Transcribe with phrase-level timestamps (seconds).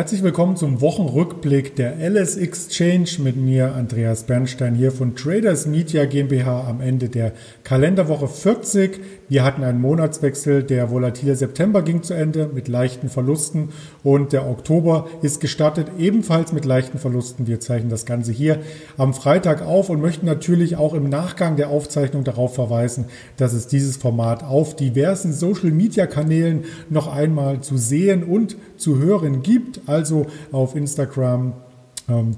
[0.00, 6.06] Herzlich willkommen zum Wochenrückblick der LS Exchange mit mir, Andreas Bernstein hier von Traders Media
[6.06, 8.98] GmbH am Ende der Kalenderwoche 40.
[9.30, 13.68] Wir hatten einen Monatswechsel, der volatile September ging zu Ende mit leichten Verlusten
[14.02, 17.46] und der Oktober ist gestartet ebenfalls mit leichten Verlusten.
[17.46, 18.58] Wir zeichnen das Ganze hier
[18.96, 23.04] am Freitag auf und möchten natürlich auch im Nachgang der Aufzeichnung darauf verweisen,
[23.36, 28.98] dass es dieses Format auf diversen Social Media Kanälen noch einmal zu sehen und zu
[28.98, 31.52] hören gibt, also auf Instagram,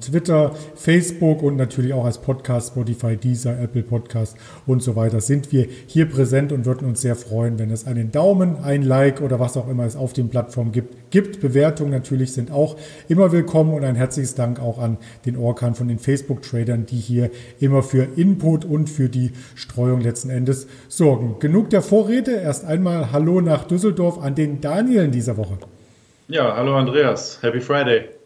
[0.01, 4.37] Twitter, Facebook und natürlich auch als Podcast, Spotify, Deezer, Apple Podcast
[4.67, 8.13] und so weiter sind wir hier präsent und würden uns sehr freuen, wenn es einen
[8.13, 11.41] Daumen, ein Like oder was auch immer es auf den Plattformen gibt, gibt.
[11.41, 12.77] Bewertungen natürlich sind auch
[13.09, 17.31] immer willkommen und ein herzliches Dank auch an den Orkan von den Facebook-Tradern, die hier
[17.61, 21.37] immer für Input und für die Streuung letzten Endes sorgen.
[21.39, 22.33] Genug der Vorrede.
[22.33, 25.59] Erst einmal Hallo nach Düsseldorf an den Daniel in dieser Woche.
[26.29, 27.39] Ja, hallo Andreas.
[27.43, 28.22] Happy Friday.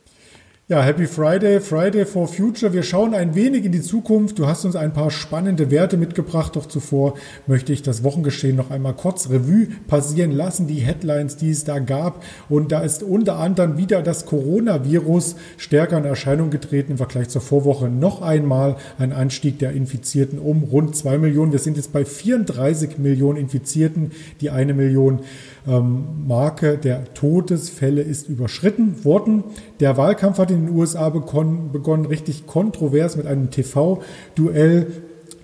[0.68, 2.72] Ja, Happy Friday, Friday for Future.
[2.72, 4.36] Wir schauen ein wenig in die Zukunft.
[4.36, 6.56] Du hast uns ein paar spannende Werte mitgebracht.
[6.56, 7.14] Doch zuvor
[7.46, 10.66] möchte ich das Wochengeschehen noch einmal kurz Revue passieren lassen.
[10.66, 12.24] Die Headlines, die es da gab.
[12.48, 17.42] Und da ist unter anderem wieder das Coronavirus stärker in Erscheinung getreten im Vergleich zur
[17.42, 17.88] Vorwoche.
[17.88, 21.52] Noch einmal ein Anstieg der Infizierten um rund zwei Millionen.
[21.52, 24.10] Wir sind jetzt bei 34 Millionen Infizierten.
[24.40, 25.20] Die eine Million
[25.66, 29.44] Marke der Todesfälle ist überschritten worden.
[29.80, 34.86] Der Wahlkampf hat in den USA begonnen, begonnen richtig kontrovers mit einem TV-Duell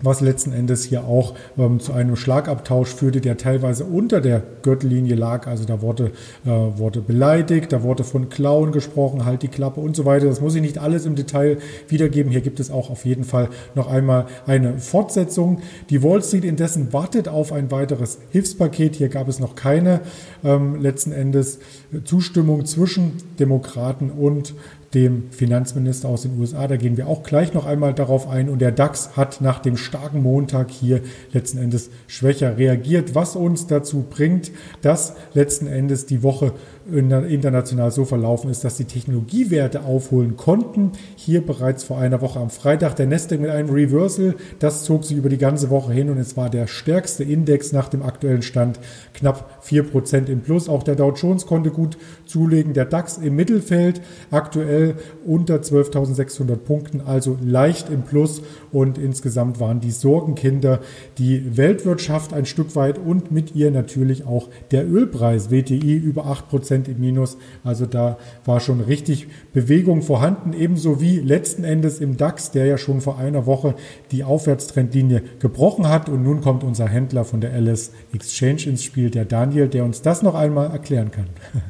[0.03, 5.14] was letzten Endes hier auch ähm, zu einem Schlagabtausch führte, der teilweise unter der Gürtellinie
[5.14, 5.47] lag.
[5.47, 6.12] Also da wurde,
[6.45, 10.27] äh, wurde beleidigt, da wurde von Klauen gesprochen, halt die Klappe und so weiter.
[10.27, 11.58] Das muss ich nicht alles im Detail
[11.89, 12.30] wiedergeben.
[12.30, 15.61] Hier gibt es auch auf jeden Fall noch einmal eine Fortsetzung.
[15.90, 18.96] Die Wall Street indessen wartet auf ein weiteres Hilfspaket.
[18.96, 20.01] Hier gab es noch keine
[20.45, 21.58] ähm, letzten Endes
[22.05, 24.55] Zustimmung zwischen Demokraten und
[24.95, 26.67] dem Finanzminister aus den USA.
[26.67, 28.48] Da gehen wir auch gleich noch einmal darauf ein.
[28.48, 31.01] Und der DAX hat nach dem starken Montag hier
[31.33, 34.52] letzten Endes schwächer reagiert, was uns dazu bringt,
[34.83, 36.52] dass letzten Endes die Woche
[36.91, 40.93] international so verlaufen ist, dass die Technologiewerte aufholen konnten.
[41.17, 44.35] Hier bereits vor einer Woche am Freitag der Nasdaq mit einem Reversal.
[44.59, 47.89] Das zog sich über die ganze Woche hin und es war der stärkste Index nach
[47.89, 48.81] dem aktuellen Stand.
[49.15, 50.69] Knapp 4% im Plus.
[50.69, 52.73] Auch der Dow Jones konnte gut zulegen.
[52.75, 54.01] Der DAX im Mittelfeld
[54.31, 60.81] aktuell unter 12.600 Punkten, also leicht im Plus und insgesamt waren die Sorgenkinder
[61.19, 66.71] die Weltwirtschaft ein Stück weit und mit ihr natürlich auch der Ölpreis WTI über 8%
[66.72, 67.36] Prozent im Minus.
[67.64, 68.16] Also da
[68.46, 73.18] war schon richtig Bewegung vorhanden, ebenso wie letzten Endes im DAX, der ja schon vor
[73.18, 73.74] einer Woche
[74.10, 76.08] die Aufwärtstrendlinie gebrochen hat.
[76.08, 80.00] Und nun kommt unser Händler von der LS Exchange ins Spiel, der Daniel, der uns
[80.00, 81.27] das noch einmal erklären kann.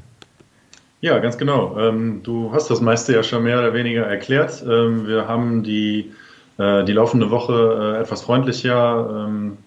[1.05, 1.77] Ja, ganz genau.
[1.81, 4.65] Ähm, du hast das meiste ja schon mehr oder weniger erklärt.
[4.65, 6.13] Ähm, wir haben die
[6.59, 9.59] äh, die laufende Woche äh, etwas freundlicher ähm,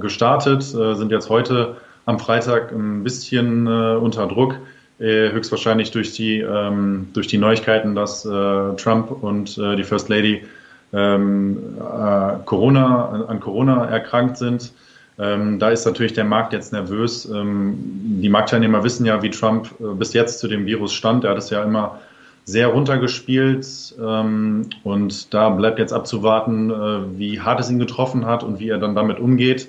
[0.00, 4.56] gestartet, äh, sind jetzt heute am Freitag ein bisschen unter Druck.
[5.02, 8.28] Äh, höchstwahrscheinlich durch die, ähm, durch die Neuigkeiten, dass äh,
[8.76, 10.44] Trump und äh, die First Lady
[10.92, 14.72] ähm, äh, Corona, an Corona erkrankt sind.
[15.18, 17.28] Ähm, da ist natürlich der Markt jetzt nervös.
[17.28, 17.74] Ähm,
[18.22, 21.24] die Marktteilnehmer wissen ja, wie Trump äh, bis jetzt zu dem Virus stand.
[21.24, 21.98] Er hat es ja immer
[22.44, 23.66] sehr runtergespielt
[24.00, 28.68] ähm, und da bleibt jetzt abzuwarten, äh, wie hart es ihn getroffen hat und wie
[28.68, 29.68] er dann damit umgeht.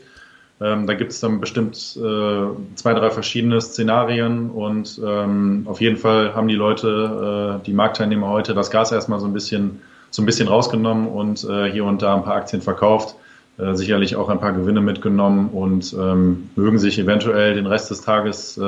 [0.64, 5.98] Ähm, da gibt es dann bestimmt äh, zwei, drei verschiedene Szenarien und ähm, auf jeden
[5.98, 10.22] Fall haben die Leute, äh, die Marktteilnehmer heute das Gas erstmal so ein bisschen, so
[10.22, 13.16] ein bisschen rausgenommen und äh, hier und da ein paar Aktien verkauft,
[13.58, 18.02] äh, sicherlich auch ein paar Gewinne mitgenommen und ähm, mögen sich eventuell den Rest des
[18.02, 18.62] Tages äh,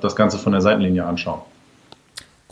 [0.00, 1.42] das Ganze von der Seitenlinie anschauen.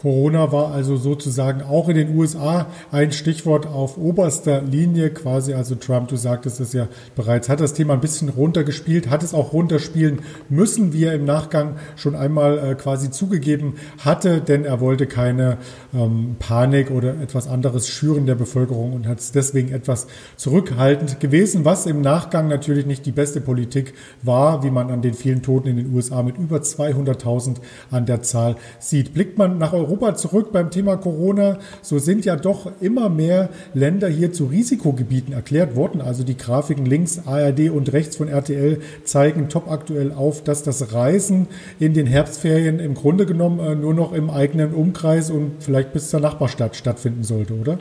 [0.01, 5.53] Corona war also sozusagen auch in den USA ein Stichwort auf oberster Linie quasi.
[5.53, 9.35] Also Trump, du sagtest es ja bereits, hat das Thema ein bisschen runtergespielt, hat es
[9.35, 14.81] auch runterspielen müssen, wie er im Nachgang schon einmal äh, quasi zugegeben hatte, denn er
[14.81, 15.59] wollte keine
[15.93, 20.07] ähm, Panik oder etwas anderes schüren der Bevölkerung und hat es deswegen etwas
[20.37, 23.93] zurückhaltend gewesen, was im Nachgang natürlich nicht die beste Politik
[24.23, 27.57] war, wie man an den vielen Toten in den USA mit über 200.000
[27.91, 29.13] an der Zahl sieht.
[29.13, 33.49] Blickt man nach Europa Europa zurück beim Thema Corona, so sind ja doch immer mehr
[33.75, 36.01] Länder hier zu Risikogebieten erklärt worden.
[36.01, 40.93] Also die Grafiken links ARD und rechts von RTL zeigen top aktuell auf, dass das
[40.93, 41.49] Reisen
[41.81, 46.11] in den Herbstferien im Grunde genommen äh, nur noch im eigenen Umkreis und vielleicht bis
[46.11, 47.79] zur Nachbarstadt stattfinden sollte, oder?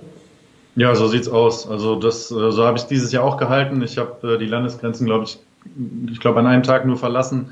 [0.75, 1.69] Ja, so sieht's aus.
[1.69, 3.81] Also das, äh, so habe ich dieses Jahr auch gehalten.
[3.83, 5.39] Ich habe äh, die Landesgrenzen, glaube ich,
[6.11, 7.49] ich glaube an einem Tag nur verlassen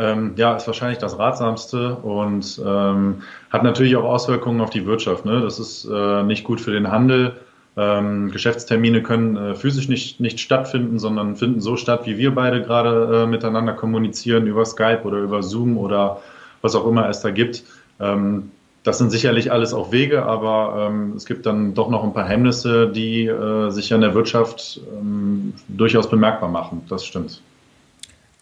[0.00, 5.26] ähm, ja, ist wahrscheinlich das Ratsamste und ähm, hat natürlich auch Auswirkungen auf die Wirtschaft.
[5.26, 5.40] Ne?
[5.40, 7.36] Das ist äh, nicht gut für den Handel.
[7.76, 12.62] Ähm, Geschäftstermine können äh, physisch nicht, nicht stattfinden, sondern finden so statt, wie wir beide
[12.62, 16.20] gerade äh, miteinander kommunizieren, über Skype oder über Zoom oder
[16.62, 17.62] was auch immer es da gibt.
[18.00, 18.50] Ähm,
[18.82, 22.26] das sind sicherlich alles auch Wege, aber ähm, es gibt dann doch noch ein paar
[22.26, 26.82] Hemmnisse, die äh, sich an der Wirtschaft ähm, durchaus bemerkbar machen.
[26.88, 27.42] Das stimmt.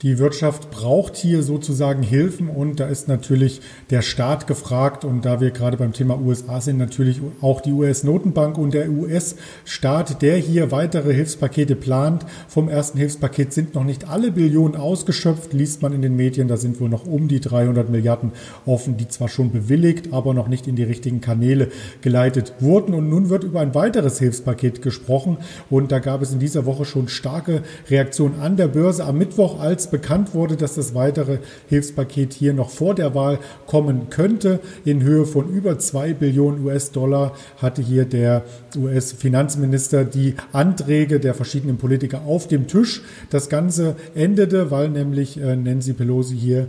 [0.03, 3.61] Die Wirtschaft braucht hier sozusagen Hilfen und da ist natürlich
[3.91, 8.59] der Staat gefragt und da wir gerade beim Thema USA sind, natürlich auch die US-Notenbank
[8.59, 12.25] und der US-Staat, der hier weitere Hilfspakete plant.
[12.47, 16.47] Vom ersten Hilfspaket sind noch nicht alle Billionen ausgeschöpft, liest man in den Medien.
[16.47, 18.31] Da sind wohl noch um die 300 Milliarden
[18.67, 21.73] offen, die zwar schon bewilligt, aber noch nicht in die richtigen Kanäle
[22.03, 22.95] geleitet wurden.
[22.95, 25.39] Und nun wird über ein weiteres Hilfspaket gesprochen
[25.71, 29.59] und da gab es in dieser Woche schon starke Reaktionen an der Börse am Mittwoch
[29.59, 31.39] als bekannt wurde, dass das weitere
[31.69, 34.61] Hilfspaket hier noch vor der Wahl kommen könnte.
[34.85, 38.45] In Höhe von über zwei Billionen US-Dollar hatte hier der
[38.77, 43.03] US-Finanzminister die Anträge der verschiedenen Politiker auf dem Tisch.
[43.31, 46.69] Das Ganze endete, weil nämlich äh, Nancy Pelosi hier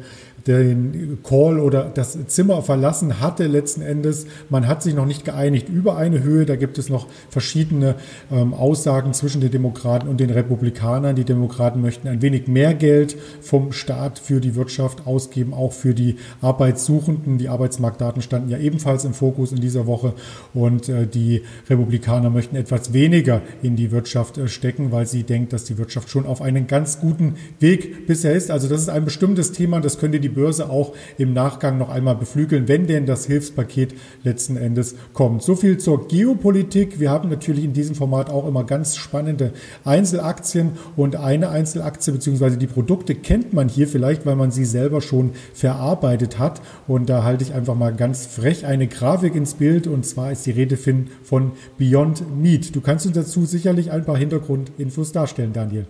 [0.50, 4.26] den Call oder das Zimmer verlassen hatte letzten Endes.
[4.50, 6.46] Man hat sich noch nicht geeinigt über eine Höhe.
[6.46, 7.96] Da gibt es noch verschiedene
[8.32, 11.16] ähm, Aussagen zwischen den Demokraten und den Republikanern.
[11.16, 15.94] Die Demokraten möchten ein wenig mehr Geld vom Staat für die Wirtschaft ausgeben, auch für
[15.94, 17.38] die Arbeitssuchenden.
[17.38, 20.14] Die Arbeitsmarktdaten standen ja ebenfalls im Fokus in dieser Woche
[20.56, 25.54] und äh, die Republikaner möchten etwas weniger in die Wirtschaft äh, stecken, weil sie denkt,
[25.54, 28.50] dass die Wirtschaft schon auf einem ganz guten Weg bisher ist.
[28.50, 32.16] Also das ist ein bestimmtes Thema, das könnte die Börse auch im Nachgang noch einmal
[32.16, 33.94] beflügeln, wenn denn das Hilfspaket
[34.24, 35.44] letzten Endes kommt.
[35.44, 37.00] So viel zur Geopolitik.
[37.00, 39.52] Wir haben natürlich in diesem Format auch immer ganz spannende
[39.84, 42.56] Einzelaktien und eine Einzelaktie bzw.
[42.56, 46.62] die Produkte kennt man hier vielleicht, weil man sie selber schon verarbeitet hat.
[46.88, 50.46] Und da halte ich einfach mal ganz frech eine Grafik ins Bild und zwar ist
[50.46, 52.74] die Rede von Beyond Meat.
[52.76, 55.86] Du kannst uns dazu sicherlich ein paar Hintergrundinfos darstellen, Daniel.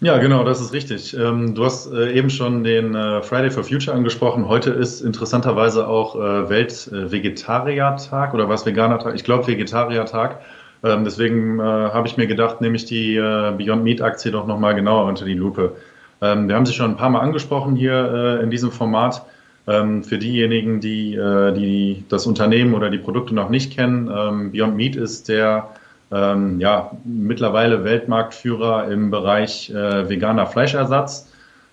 [0.00, 1.12] Ja, genau, das ist richtig.
[1.18, 4.46] Ähm, du hast äh, eben schon den äh, Friday for Future angesprochen.
[4.46, 9.16] Heute ist interessanterweise auch äh, Weltvegetariertag oder was Veganertag?
[9.16, 10.40] Ich glaube Vegetariertag.
[10.84, 15.06] Ähm, deswegen habe ich mir gedacht, nehme ich die Beyond Meat Aktie doch nochmal genauer
[15.06, 15.72] unter die Lupe.
[16.22, 19.24] Ähm, wir haben sie schon ein paar Mal angesprochen hier in diesem Format.
[19.66, 21.10] Für diejenigen, die,
[21.56, 25.70] die das Unternehmen oder die Produkte noch nicht kennen, Beyond Meat ist der
[26.10, 31.28] ähm, ja, mittlerweile Weltmarktführer im Bereich äh, veganer Fleischersatz,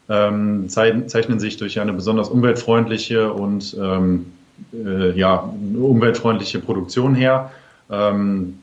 [0.10, 4.28] ähm, zeichnen sich durch eine besonders umweltfreundliche und ähm,
[4.74, 5.50] äh, ja,
[5.80, 7.52] umweltfreundliche Produktion her.
[7.90, 8.60] Ähm,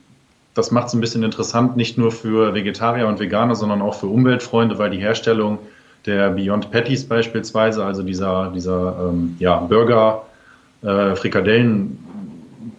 [0.54, 4.06] das macht es ein bisschen interessant, nicht nur für Vegetarier und Veganer, sondern auch für
[4.06, 5.58] Umweltfreunde, weil die Herstellung
[6.04, 10.26] der Beyond Patties beispielsweise, also dieser, dieser ähm, ja, Burger,
[10.82, 11.98] äh, Frikadellen,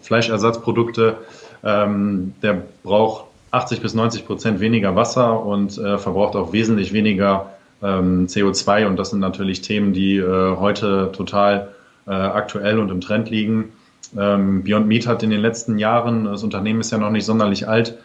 [0.02, 1.18] Fleischersatzprodukte,
[1.64, 7.52] ähm, der braucht 80 bis 90 Prozent weniger Wasser und äh, verbraucht auch wesentlich weniger
[7.84, 8.88] ähm, CO2.
[8.88, 11.70] Und das sind natürlich Themen, die äh, heute total
[12.08, 13.72] äh, aktuell und im Trend liegen.
[14.18, 17.68] Ähm, Beyond Meat hat in den letzten Jahren, das Unternehmen ist ja noch nicht sonderlich
[17.68, 17.98] alt,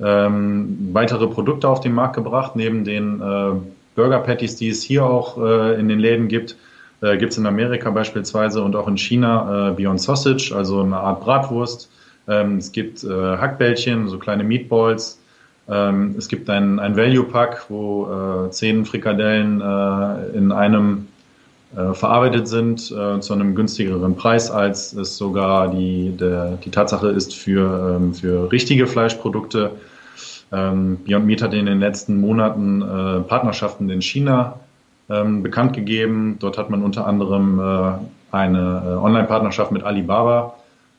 [0.00, 2.56] ähm, weitere Produkte auf den Markt gebracht.
[2.56, 3.52] Neben den äh,
[3.94, 6.56] Burger Patties, die es hier auch äh, in den Läden gibt,
[7.00, 11.20] äh, gibt es in Amerika beispielsweise und auch in China Beyond Sausage, also eine Art
[11.20, 11.90] Bratwurst.
[12.28, 15.20] Ähm, es gibt äh, Hackbällchen, so kleine Meatballs.
[15.68, 21.08] Ähm, es gibt ein, ein Value-Pack, wo äh, zehn Frikadellen äh, in einem
[21.76, 27.08] äh, verarbeitet sind äh, zu einem günstigeren Preis, als es sogar die, der, die Tatsache
[27.08, 29.72] ist für, ähm, für richtige Fleischprodukte.
[30.52, 34.60] Ähm, Beyond Meat hat in den letzten Monaten äh, Partnerschaften in China
[35.10, 36.36] ähm, bekannt gegeben.
[36.38, 40.54] Dort hat man unter anderem äh, eine Online-Partnerschaft mit Alibaba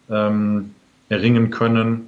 [0.09, 0.73] ähm,
[1.09, 2.07] erringen können.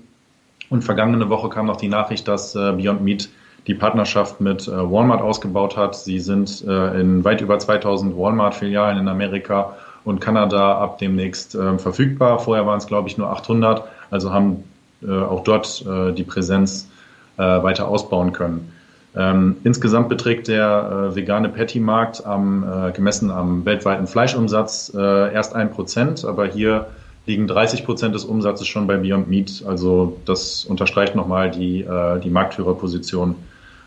[0.70, 3.30] Und vergangene Woche kam noch die Nachricht, dass äh, Beyond Meat
[3.68, 5.96] die Partnerschaft mit äh, Walmart ausgebaut hat.
[5.96, 9.76] Sie sind äh, in weit über 2000 Walmart-Filialen in Amerika
[10.06, 12.40] und Kanada ab demnächst äh, verfügbar.
[12.40, 13.84] Vorher waren es, glaube ich, nur 800.
[14.10, 14.64] Also haben
[15.08, 15.86] auch dort
[16.18, 16.90] die Präsenz
[17.38, 18.74] weiter ausbauen können.
[19.16, 26.48] Ähm, insgesamt beträgt der vegane Patty-Markt am, gemessen am weltweiten Fleischumsatz erst ein Prozent, aber
[26.48, 26.88] hier
[27.30, 29.64] liegen 30 Prozent des Umsatzes schon bei Beyond Meat.
[29.68, 33.36] Also das unterstreicht nochmal die, äh, die Marktführerposition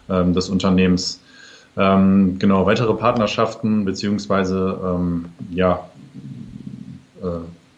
[0.09, 1.21] ähm, des Unternehmens.
[1.77, 5.89] Ähm, genau, weitere Partnerschaften beziehungsweise ähm, ja,
[7.21, 7.27] äh,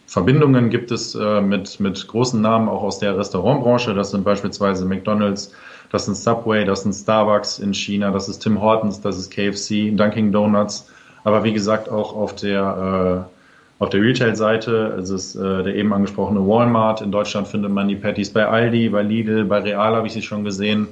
[0.06, 3.94] Verbindungen gibt es äh, mit, mit großen Namen auch aus der Restaurantbranche.
[3.94, 5.50] Das sind beispielsweise McDonald's,
[5.90, 9.96] das sind Subway, das sind Starbucks in China, das ist Tim Hortons, das ist KFC,
[9.96, 10.90] Dunkin' Donuts,
[11.24, 13.33] Aber wie gesagt, auch auf der, äh,
[13.78, 17.02] auf der Retail-Seite, es ist äh, der eben angesprochene Walmart.
[17.02, 20.22] In Deutschland findet man die Patties bei Aldi, bei Lidl, bei Real habe ich sie
[20.22, 20.86] schon gesehen.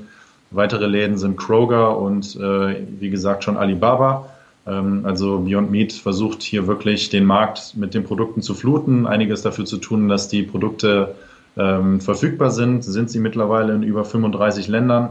[0.50, 4.26] Weitere Läden sind Kroger und äh, wie gesagt schon Alibaba.
[4.66, 9.42] Ähm, also Beyond Meat versucht hier wirklich den Markt mit den Produkten zu fluten, einiges
[9.42, 11.14] dafür zu tun, dass die Produkte
[11.56, 12.84] ähm, verfügbar sind.
[12.84, 15.10] Sind sie mittlerweile in über 35 Ländern.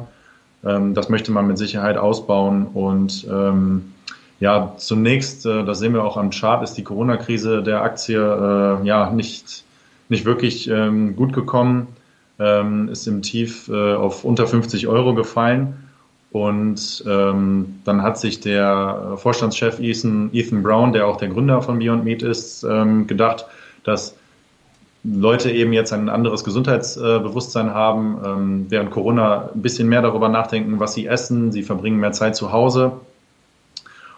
[0.64, 3.94] Ähm, das möchte man mit Sicherheit ausbauen und ähm,
[4.42, 8.86] ja, zunächst, äh, das sehen wir auch am Chart, ist die Corona-Krise der Aktie äh,
[8.86, 9.64] ja nicht,
[10.10, 11.88] nicht wirklich ähm, gut gekommen,
[12.40, 15.88] ähm, ist im Tief äh, auf unter 50 Euro gefallen.
[16.32, 21.78] Und ähm, dann hat sich der Vorstandschef Ethan, Ethan Brown, der auch der Gründer von
[21.78, 23.46] Beyond Meat ist, ähm, gedacht,
[23.84, 24.16] dass
[25.04, 30.80] Leute eben jetzt ein anderes Gesundheitsbewusstsein haben, ähm, während Corona ein bisschen mehr darüber nachdenken,
[30.80, 31.52] was sie essen.
[31.52, 32.94] Sie verbringen mehr Zeit zu Hause.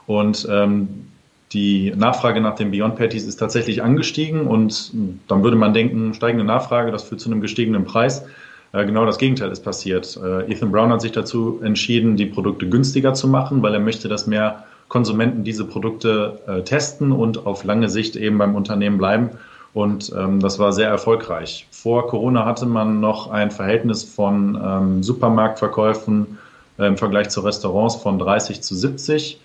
[0.07, 1.07] Und ähm,
[1.53, 4.91] die Nachfrage nach den Beyond Patties ist tatsächlich angestiegen und
[5.27, 8.25] dann würde man denken, steigende Nachfrage, das führt zu einem gestiegenen Preis.
[8.72, 10.19] Äh, genau das Gegenteil ist passiert.
[10.22, 14.10] Äh, Ethan Brown hat sich dazu entschieden, die Produkte günstiger zu machen, weil er möchte,
[14.10, 19.29] dass mehr Konsumenten diese Produkte äh, testen und auf lange Sicht eben beim Unternehmen bleiben.
[19.74, 21.67] Und ähm, das war sehr erfolgreich.
[21.72, 26.38] Vor Corona hatte man noch ein Verhältnis von ähm, Supermarktverkäufen
[26.79, 29.39] im Vergleich zu Restaurants von 30 zu 70.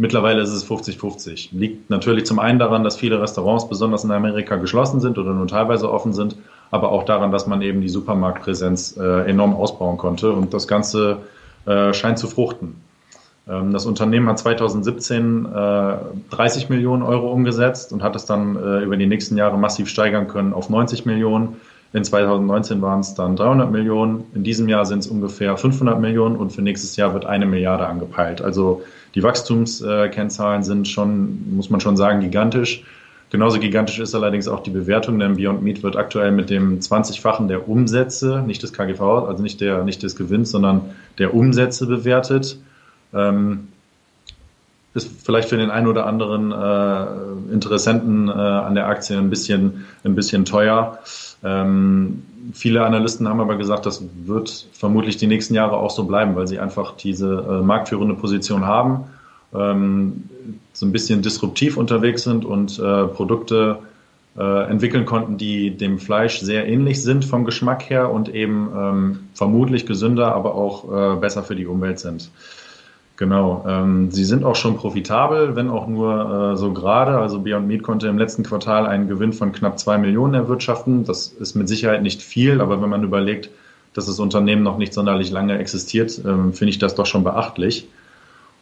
[0.00, 1.50] Mittlerweile ist es 50-50.
[1.52, 5.46] Liegt natürlich zum einen daran, dass viele Restaurants, besonders in Amerika, geschlossen sind oder nur
[5.46, 6.36] teilweise offen sind
[6.70, 10.32] aber auch daran, dass man eben die Supermarktpräsenz äh, enorm ausbauen konnte.
[10.32, 11.18] Und das Ganze
[11.66, 12.76] äh, scheint zu fruchten.
[13.48, 15.96] Ähm, das Unternehmen hat 2017 äh,
[16.30, 20.28] 30 Millionen Euro umgesetzt und hat es dann äh, über die nächsten Jahre massiv steigern
[20.28, 21.56] können auf 90 Millionen.
[21.92, 24.24] In 2019 waren es dann 300 Millionen.
[24.34, 27.86] In diesem Jahr sind es ungefähr 500 Millionen und für nächstes Jahr wird eine Milliarde
[27.86, 28.42] angepeilt.
[28.42, 28.82] Also
[29.16, 32.84] die Wachstumskennzahlen sind schon, muss man schon sagen, gigantisch.
[33.30, 37.48] Genauso gigantisch ist allerdings auch die Bewertung, denn Beyond Meat wird aktuell mit dem 20-fachen
[37.48, 40.82] der Umsätze, nicht des KGV, also nicht, der, nicht des Gewinns, sondern
[41.18, 42.58] der Umsätze bewertet.
[43.14, 43.68] Ähm,
[44.94, 49.86] ist vielleicht für den einen oder anderen äh, Interessenten äh, an der Aktie ein bisschen,
[50.02, 50.98] ein bisschen teuer.
[51.42, 56.36] Ähm, viele Analysten haben aber gesagt, das wird vermutlich die nächsten Jahre auch so bleiben,
[56.36, 59.04] weil sie einfach diese äh, marktführende Position haben
[59.54, 60.24] ähm,
[60.72, 63.78] so ein bisschen disruptiv unterwegs sind und äh, Produkte
[64.36, 69.18] äh, entwickeln konnten, die dem Fleisch sehr ähnlich sind vom Geschmack her und eben ähm,
[69.34, 72.30] vermutlich gesünder, aber auch äh, besser für die Umwelt sind.
[73.20, 73.62] Genau.
[73.68, 77.18] Ähm, sie sind auch schon profitabel, wenn auch nur äh, so gerade.
[77.18, 81.04] Also Beyond Meat konnte im letzten Quartal einen Gewinn von knapp zwei Millionen erwirtschaften.
[81.04, 83.50] Das ist mit Sicherheit nicht viel, aber wenn man überlegt,
[83.92, 87.88] dass das Unternehmen noch nicht sonderlich lange existiert, ähm, finde ich das doch schon beachtlich.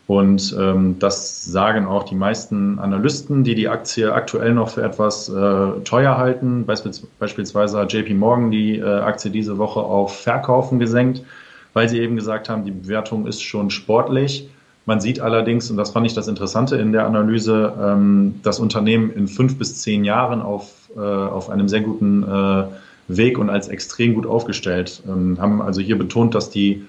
[0.08, 5.28] Und ähm, das sagen auch die meisten Analysten, die die Aktie aktuell noch für etwas
[5.28, 6.66] äh, teuer halten.
[6.66, 11.22] Beispiels, beispielsweise hat JP Morgan die äh, Aktie diese Woche auf Verkaufen gesenkt,
[11.72, 14.48] weil sie eben gesagt haben, die Bewertung ist schon sportlich.
[14.86, 19.10] Man sieht allerdings, und das fand ich das Interessante in der Analyse, ähm, das Unternehmen
[19.10, 22.64] in fünf bis zehn Jahren auf, äh, auf einem sehr guten äh,
[23.08, 25.02] Weg und als extrem gut aufgestellt.
[25.06, 26.86] Ähm, haben also hier betont, dass die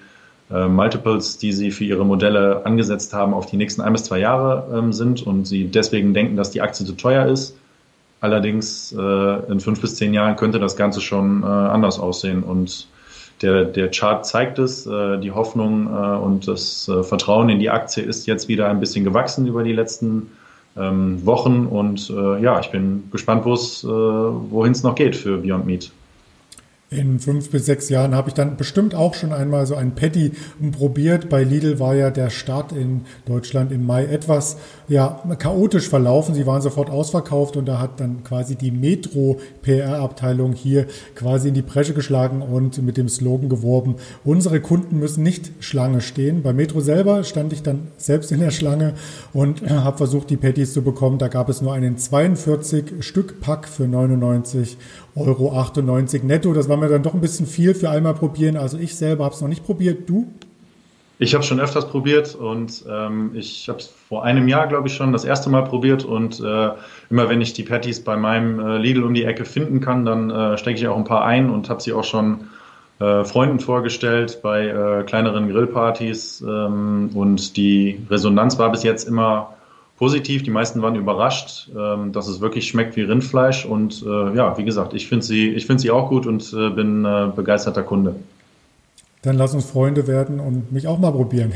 [0.50, 4.18] äh, Multiples, die sie für ihre Modelle angesetzt haben, auf die nächsten ein bis zwei
[4.18, 7.56] Jahre ähm, sind und sie deswegen denken, dass die Aktie zu teuer ist.
[8.20, 12.86] Allerdings äh, in fünf bis zehn Jahren könnte das Ganze schon äh, anders aussehen und
[13.42, 17.70] der, der Chart zeigt es, äh, die Hoffnung äh, und das äh, Vertrauen in die
[17.70, 20.30] Aktie ist jetzt wieder ein bisschen gewachsen über die letzten
[20.76, 25.66] ähm, Wochen und äh, ja, ich bin gespannt, äh, wohin es noch geht für Beyond
[25.66, 25.90] Meat.
[26.92, 30.32] In fünf bis sechs Jahren habe ich dann bestimmt auch schon einmal so ein Patty
[30.76, 31.28] probiert.
[31.28, 34.56] Bei Lidl war ja der Start in Deutschland im Mai etwas
[34.88, 36.34] ja, chaotisch verlaufen.
[36.34, 41.54] Sie waren sofort ausverkauft und da hat dann quasi die Metro PR-Abteilung hier quasi in
[41.54, 43.94] die Bresche geschlagen und mit dem Slogan geworben,
[44.24, 46.42] unsere Kunden müssen nicht Schlange stehen.
[46.42, 48.94] Bei Metro selber stand ich dann selbst in der Schlange
[49.32, 51.18] und habe versucht, die Patties zu bekommen.
[51.18, 54.76] Da gab es nur einen 42 Stück Pack für 99
[55.16, 56.52] Euro 98 netto.
[56.52, 58.56] Das war mir dann doch ein bisschen viel für einmal probieren.
[58.56, 60.08] Also ich selber habe es noch nicht probiert.
[60.08, 60.28] Du?
[61.22, 64.94] Ich habe schon öfters probiert und ähm, ich habe es vor einem Jahr, glaube ich,
[64.94, 66.70] schon das erste Mal probiert und äh,
[67.10, 70.30] immer wenn ich die Patties bei meinem äh, Lidl um die Ecke finden kann, dann
[70.30, 72.48] äh, stecke ich auch ein paar ein und habe sie auch schon
[73.00, 79.54] äh, Freunden vorgestellt bei äh, kleineren Grillpartys ähm, und die Resonanz war bis jetzt immer
[80.00, 80.42] positiv.
[80.42, 83.66] Die meisten waren überrascht, ähm, dass es wirklich schmeckt wie Rindfleisch.
[83.66, 86.70] Und äh, ja, wie gesagt, ich finde sie, ich finde sie auch gut und äh,
[86.70, 88.16] bin äh, begeisterter Kunde.
[89.22, 91.52] Dann lass uns Freunde werden und mich auch mal probieren.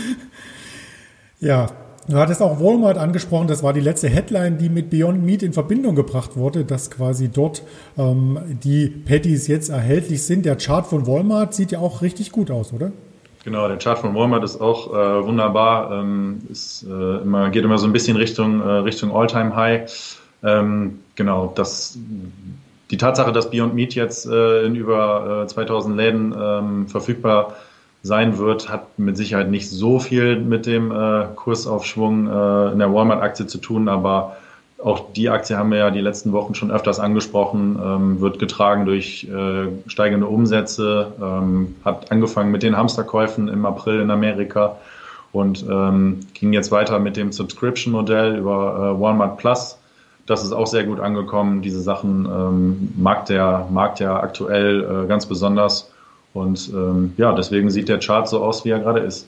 [1.40, 1.68] ja,
[2.10, 5.52] Du hattest auch Walmart angesprochen, das war die letzte Headline, die mit Beyond Meat in
[5.52, 7.62] Verbindung gebracht wurde, dass quasi dort
[7.98, 10.46] ähm, die Patties jetzt erhältlich sind.
[10.46, 12.92] Der Chart von Walmart sieht ja auch richtig gut aus, oder?
[13.48, 15.90] Genau, der Chart von Walmart ist auch äh, wunderbar.
[15.90, 19.90] Ähm, ist, äh, immer, geht immer so ein bisschen Richtung, äh, Richtung All-Time-High.
[20.42, 21.96] Ähm, genau, das,
[22.90, 27.54] die Tatsache, dass Beyond Meat jetzt äh, in über 2000 äh, Läden ähm, verfügbar
[28.02, 33.46] sein wird, hat mit Sicherheit nicht so viel mit dem äh, Kursaufschwung in der Walmart-Aktie
[33.46, 34.36] zu tun, aber
[34.82, 38.86] auch die Aktie haben wir ja die letzten Wochen schon öfters angesprochen, ähm, wird getragen
[38.86, 44.76] durch äh, steigende Umsätze, ähm, hat angefangen mit den Hamsterkäufen im April in Amerika
[45.32, 49.78] und ähm, ging jetzt weiter mit dem Subscription-Modell über äh, Walmart Plus.
[50.26, 51.62] Das ist auch sehr gut angekommen.
[51.62, 55.90] Diese Sachen ähm, mag der Markt ja aktuell äh, ganz besonders.
[56.34, 59.26] Und ähm, ja, deswegen sieht der Chart so aus, wie er gerade ist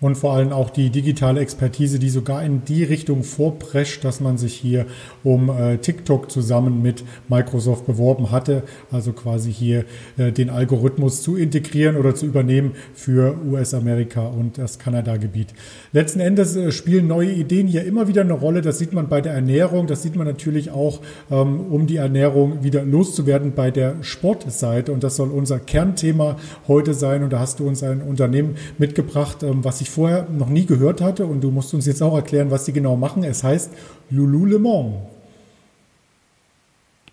[0.00, 4.36] und vor allem auch die digitale Expertise, die sogar in die Richtung vorprescht, dass man
[4.36, 4.86] sich hier
[5.24, 8.62] um äh, TikTok zusammen mit Microsoft beworben hatte,
[8.92, 9.84] also quasi hier
[10.18, 15.48] äh, den Algorithmus zu integrieren oder zu übernehmen für US-Amerika und das Kanada-Gebiet.
[15.92, 18.60] Letzten Endes äh, spielen neue Ideen hier immer wieder eine Rolle.
[18.60, 21.00] Das sieht man bei der Ernährung, das sieht man natürlich auch,
[21.30, 26.36] ähm, um die Ernährung wieder loszuwerden bei der Sportseite und das soll unser Kernthema
[26.68, 30.26] heute sein und da hast du uns ein Unternehmen mitgebracht, ähm, was sich ich vorher
[30.28, 33.24] noch nie gehört hatte und du musst uns jetzt auch erklären, was sie genau machen.
[33.24, 33.72] Es heißt
[34.10, 34.94] Lululemon.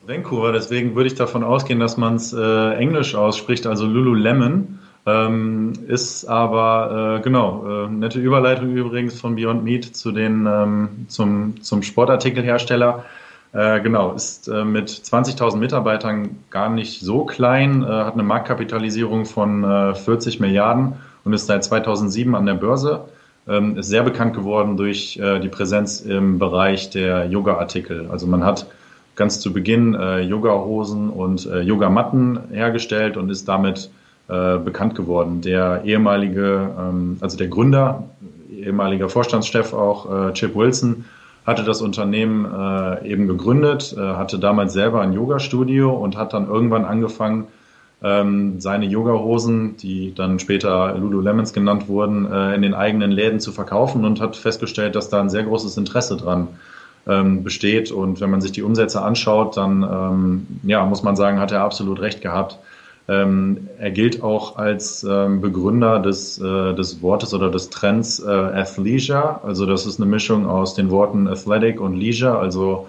[0.06, 4.80] Vancouver, deswegen würde ich davon ausgehen, dass man es äh, englisch ausspricht, also Lululemon.
[5.06, 11.06] Ähm, ist aber, äh, genau, äh, nette Überleitung übrigens von Beyond Meat zu den, ähm,
[11.10, 13.04] zum, zum Sportartikelhersteller.
[13.52, 19.26] Äh, genau, ist äh, mit 20.000 Mitarbeitern gar nicht so klein, äh, hat eine Marktkapitalisierung
[19.26, 19.64] von
[19.96, 20.94] 40 Milliarden
[21.26, 23.06] und ist seit 2007 an der Börse.
[23.48, 28.08] Ähm, ist sehr bekannt geworden durch äh, die Präsenz im Bereich der Yoga-Artikel.
[28.10, 28.68] Also man hat
[29.16, 33.92] ganz zu Beginn äh, Yoga-Hosen und äh, Yogamatten hergestellt und ist damit
[34.30, 35.42] äh, bekannt geworden.
[35.42, 38.06] Der ehemalige, ähm, also der Gründer,
[38.50, 41.06] ehemaliger Vorstandschef auch, äh, Chip Wilson,
[41.46, 46.48] hatte das Unternehmen äh, eben gegründet, äh, hatte damals selber ein Yoga-Studio und hat dann
[46.48, 47.48] irgendwann angefangen,
[48.04, 53.52] ähm, seine Yoga-Hosen, die dann später Lululemons genannt wurden, äh, in den eigenen Läden zu
[53.52, 56.50] verkaufen und hat festgestellt, dass da ein sehr großes Interesse dran
[57.08, 57.92] ähm, besteht.
[57.92, 61.62] Und wenn man sich die Umsätze anschaut, dann ähm, ja, muss man sagen, hat er
[61.62, 62.60] absolut recht gehabt.
[63.08, 68.30] Ähm, er gilt auch als ähm, Begründer des, äh, des Wortes oder des Trends äh,
[68.30, 69.42] Athleisure.
[69.44, 72.88] Also das ist eine Mischung aus den Worten Athletic und Leisure, also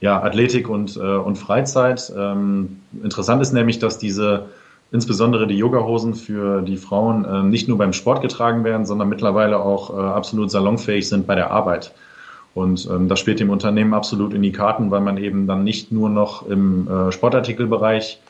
[0.00, 2.12] ja, Athletik und, äh, und Freizeit.
[2.16, 4.46] Ähm, interessant ist nämlich, dass diese
[4.92, 9.58] insbesondere die Yogahosen für die Frauen äh, nicht nur beim Sport getragen werden, sondern mittlerweile
[9.58, 11.92] auch äh, absolut salonfähig sind bei der Arbeit.
[12.54, 15.90] Und ähm, das spielt dem Unternehmen absolut in die Karten, weil man eben dann nicht
[15.90, 18.20] nur noch im äh, Sportartikelbereich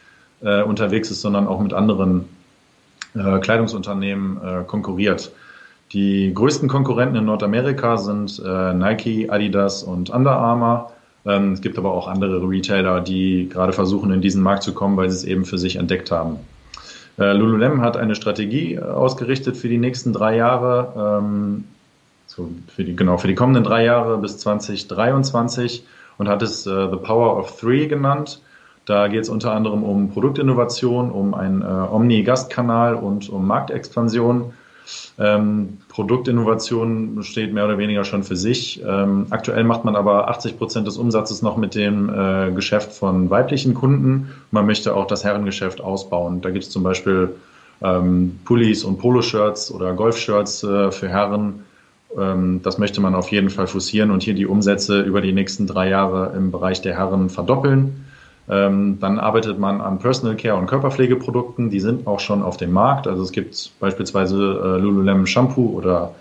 [0.42, 2.24] äh, unterwegs ist, sondern auch mit anderen
[3.14, 5.32] äh, Kleidungsunternehmen äh, konkurriert.
[5.92, 10.92] Die größten Konkurrenten in Nordamerika sind äh, Nike, Adidas und Under Armour.
[11.26, 14.96] Ähm, es gibt aber auch andere Retailer, die gerade versuchen, in diesen Markt zu kommen,
[14.96, 16.38] weil sie es eben für sich entdeckt haben.
[17.18, 21.64] Äh, Lululemon hat eine Strategie äh, ausgerichtet für die nächsten drei Jahre, ähm,
[22.26, 25.86] so für die, genau, für die kommenden drei Jahre bis 2023
[26.18, 28.40] und hat es äh, The Power of Three genannt.
[28.84, 34.52] Da geht es unter anderem um Produktinnovation, um einen Omni-Gastkanal und um Marktexpansion.
[35.18, 38.82] Ähm, Produktinnovation steht mehr oder weniger schon für sich.
[38.86, 43.30] Ähm, aktuell macht man aber 80 Prozent des Umsatzes noch mit dem äh, Geschäft von
[43.30, 44.30] weiblichen Kunden.
[44.50, 46.40] Man möchte auch das Herrengeschäft ausbauen.
[46.40, 47.30] Da gibt es zum Beispiel
[47.82, 51.64] ähm, Pullis und Poloshirts oder Golfshirts äh, für Herren.
[52.18, 55.66] Ähm, das möchte man auf jeden Fall forcieren und hier die Umsätze über die nächsten
[55.66, 58.03] drei Jahre im Bereich der Herren verdoppeln.
[58.48, 62.72] Ähm, dann arbeitet man an Personal Care und Körperpflegeprodukten, die sind auch schon auf dem
[62.72, 63.06] Markt.
[63.06, 66.14] Also es gibt beispielsweise äh, Lululemon Shampoo oder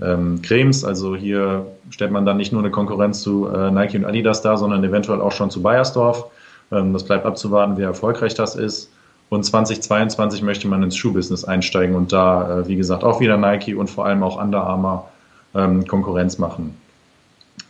[0.00, 0.84] ähm, Cremes.
[0.84, 4.58] Also hier stellt man dann nicht nur eine Konkurrenz zu äh, Nike und Adidas dar,
[4.58, 6.26] sondern eventuell auch schon zu Bayersdorf.
[6.70, 8.92] Ähm, das bleibt abzuwarten, wie erfolgreich das ist.
[9.28, 13.74] Und 2022 möchte man ins Schuhbusiness einsteigen und da, äh, wie gesagt, auch wieder Nike
[13.74, 15.08] und vor allem auch Under Armour
[15.54, 16.76] ähm, Konkurrenz machen.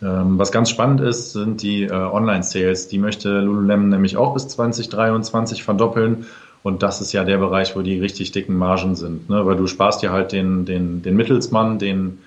[0.01, 2.87] Ähm, was ganz spannend ist, sind die äh, Online-Sales.
[2.87, 6.25] Die möchte Lululemon nämlich auch bis 2023 verdoppeln.
[6.63, 9.29] Und das ist ja der Bereich, wo die richtig dicken Margen sind.
[9.29, 9.45] Ne?
[9.45, 12.19] Weil du sparst ja halt den, den, den Mittelsmann, den,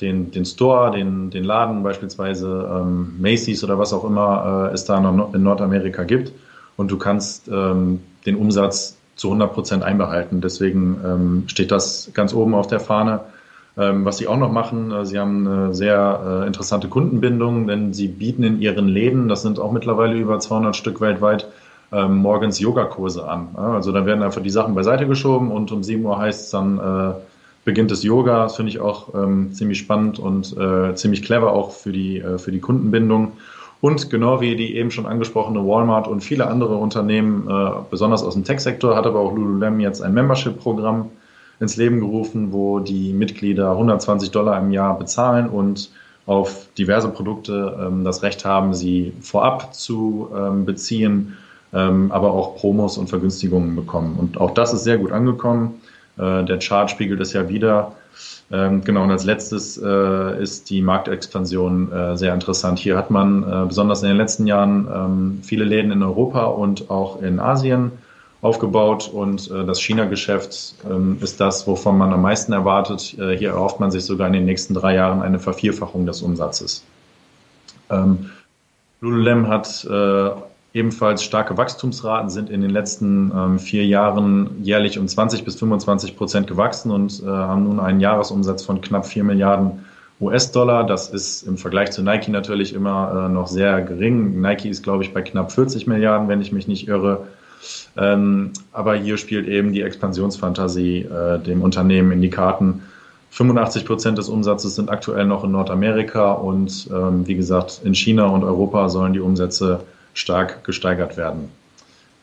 [0.00, 4.84] den, den Store, den, den Laden beispielsweise, ähm, Macy's oder was auch immer äh, es
[4.84, 6.32] da noch in Nordamerika gibt.
[6.76, 10.40] Und du kannst ähm, den Umsatz zu 100 Prozent einbehalten.
[10.40, 13.20] Deswegen ähm, steht das ganz oben auf der Fahne.
[13.78, 17.94] Ähm, was sie auch noch machen, äh, sie haben eine sehr äh, interessante Kundenbindung, denn
[17.94, 21.48] sie bieten in ihren Läden, das sind auch mittlerweile über 200 Stück weltweit,
[21.90, 23.48] ähm, morgens Yogakurse an.
[23.56, 26.78] Also da werden einfach die Sachen beiseite geschoben und um 7 Uhr heißt es dann,
[26.78, 27.14] äh,
[27.64, 28.44] beginnt das Yoga.
[28.44, 32.38] Das finde ich auch ähm, ziemlich spannend und äh, ziemlich clever auch für die, äh,
[32.38, 33.32] für die Kundenbindung.
[33.80, 38.34] Und genau wie die eben schon angesprochene Walmart und viele andere Unternehmen, äh, besonders aus
[38.34, 41.10] dem Tech-Sektor, hat aber auch Lululemon jetzt ein Membership-Programm
[41.62, 45.90] ins Leben gerufen, wo die Mitglieder 120 Dollar im Jahr bezahlen und
[46.26, 51.36] auf diverse Produkte ähm, das Recht haben, sie vorab zu ähm, beziehen,
[51.72, 54.16] ähm, aber auch Promos und Vergünstigungen bekommen.
[54.18, 55.80] Und auch das ist sehr gut angekommen.
[56.18, 57.92] Äh, der Chart spiegelt es ja wieder.
[58.50, 62.80] Ähm, genau, und als letztes äh, ist die Marktexpansion äh, sehr interessant.
[62.80, 66.90] Hier hat man äh, besonders in den letzten Jahren ähm, viele Läden in Europa und
[66.90, 67.92] auch in Asien
[68.42, 73.16] aufgebaut und äh, das China-Geschäft ähm, ist das, wovon man am meisten erwartet.
[73.18, 76.84] Äh, hier erhofft man sich sogar in den nächsten drei Jahren eine Vervierfachung des Umsatzes.
[77.88, 78.30] Ähm,
[79.00, 80.30] Lululemon hat äh,
[80.74, 86.16] ebenfalls starke Wachstumsraten, sind in den letzten ähm, vier Jahren jährlich um 20 bis 25
[86.16, 89.84] Prozent gewachsen und äh, haben nun einen Jahresumsatz von knapp 4 Milliarden
[90.20, 90.84] US-Dollar.
[90.84, 94.40] Das ist im Vergleich zu Nike natürlich immer äh, noch sehr gering.
[94.40, 97.28] Nike ist, glaube ich, bei knapp 40 Milliarden, wenn ich mich nicht irre.
[97.96, 102.82] Ähm, aber hier spielt eben die Expansionsfantasie äh, dem Unternehmen in die Karten.
[103.30, 108.26] 85 Prozent des Umsatzes sind aktuell noch in Nordamerika und ähm, wie gesagt, in China
[108.26, 109.80] und Europa sollen die Umsätze
[110.12, 111.48] stark gesteigert werden.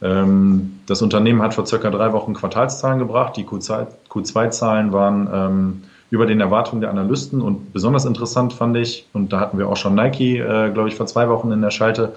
[0.01, 3.37] Ähm, das Unternehmen hat vor circa drei Wochen Quartalszahlen gebracht.
[3.37, 9.33] Die Q2-Zahlen waren ähm, über den Erwartungen der Analysten und besonders interessant fand ich, und
[9.33, 12.13] da hatten wir auch schon Nike, äh, glaube ich, vor zwei Wochen in der Schalte,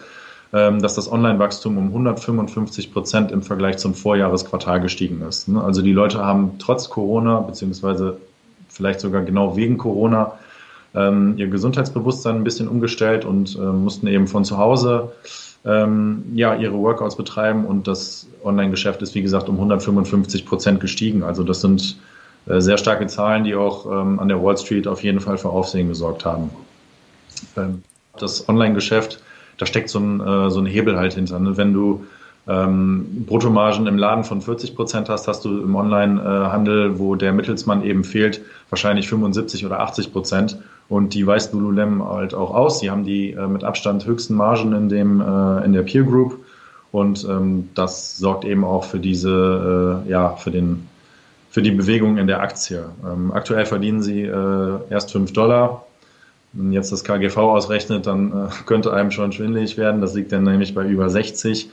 [0.53, 5.49] dass das Online-Wachstum um 155 Prozent im Vergleich zum Vorjahresquartal gestiegen ist.
[5.49, 5.65] Ne?
[5.65, 8.19] Also die Leute haben trotz Corona, beziehungsweise
[8.69, 10.33] vielleicht sogar genau wegen Corona,
[10.95, 15.13] ihr Gesundheitsbewusstsein ein bisschen umgestellt und äh, mussten eben von zu Hause
[15.65, 21.23] ähm, ja, ihre Workouts betreiben und das Online-Geschäft ist, wie gesagt, um 155 Prozent gestiegen.
[21.23, 21.97] Also das sind
[22.47, 25.51] äh, sehr starke Zahlen, die auch ähm, an der Wall Street auf jeden Fall für
[25.51, 26.51] Aufsehen gesorgt haben.
[27.57, 27.83] Ähm,
[28.19, 29.23] das Online-Geschäft,
[29.59, 31.39] da steckt so ein, äh, so ein Hebel halt hinter.
[31.39, 31.57] Ne?
[31.57, 32.05] Wenn du
[32.49, 37.85] ähm, Bruttomargen im Laden von 40 Prozent hast, hast du im Online-Handel, wo der Mittelsmann
[37.85, 40.59] eben fehlt, wahrscheinlich 75 oder 80 Prozent.
[40.89, 42.81] Und die weist Lululemon halt auch aus.
[42.81, 46.45] Sie haben die äh, mit Abstand höchsten Margen in, dem, äh, in der Peer Group.
[46.91, 50.89] Und ähm, das sorgt eben auch für diese, äh, ja, für den,
[51.49, 52.85] für die Bewegung in der Aktie.
[53.11, 55.87] Ähm, aktuell verdienen sie äh, erst 5 Dollar.
[56.53, 60.01] Wenn jetzt das KGV ausrechnet, dann äh, könnte einem schon schwindelig werden.
[60.01, 61.71] Das liegt dann nämlich bei über 60.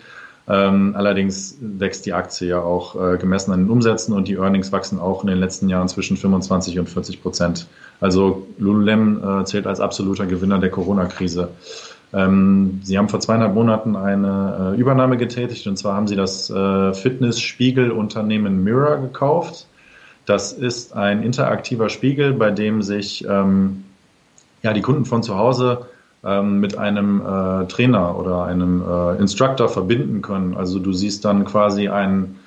[0.47, 4.71] Ähm, allerdings wächst die Aktie ja auch äh, gemessen an den Umsätzen und die Earnings
[4.71, 7.67] wachsen auch in den letzten Jahren zwischen 25 und 40 Prozent.
[8.01, 11.49] Also Lululemon äh, zählt als absoluter Gewinner der Corona-Krise.
[12.13, 18.63] Ähm, sie haben vor zweieinhalb Monaten eine Übernahme getätigt und zwar haben sie das Fitness-Spiegel-Unternehmen
[18.63, 19.67] Mirror gekauft.
[20.25, 23.83] Das ist ein interaktiver Spiegel, bei dem sich ähm,
[24.61, 25.85] ja, die Kunden von zu Hause
[26.23, 30.55] ähm, mit einem äh, Trainer oder einem äh, Instructor verbinden können.
[30.55, 32.39] Also du siehst dann quasi einen,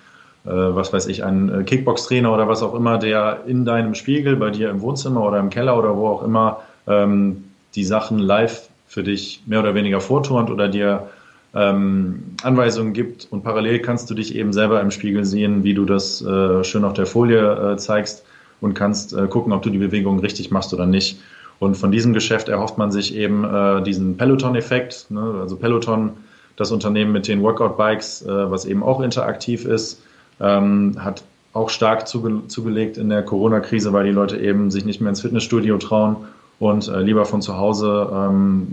[0.44, 4.36] äh, was weiß ich, einen äh, Kickbox-Trainer oder was auch immer, der in deinem Spiegel
[4.36, 7.44] bei dir im Wohnzimmer oder im Keller oder wo auch immer ähm,
[7.74, 11.08] die Sachen live für dich mehr oder weniger vorturnt oder dir
[11.54, 15.86] ähm, Anweisungen gibt und parallel kannst du dich eben selber im Spiegel sehen, wie du
[15.86, 18.24] das äh, schön auf der Folie äh, zeigst
[18.60, 21.18] und kannst gucken, ob du die Bewegung richtig machst oder nicht.
[21.58, 25.10] Und von diesem Geschäft erhofft man sich eben äh, diesen Peloton-Effekt.
[25.10, 25.38] Ne?
[25.40, 26.10] Also Peloton,
[26.56, 30.02] das Unternehmen mit den Workout-Bikes, äh, was eben auch interaktiv ist,
[30.40, 35.00] ähm, hat auch stark zuge zugelegt in der Corona-Krise, weil die Leute eben sich nicht
[35.00, 36.16] mehr ins Fitnessstudio trauen
[36.58, 38.68] und äh, lieber von zu Hause ähm,